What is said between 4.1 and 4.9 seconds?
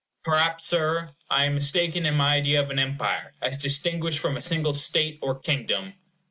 from a single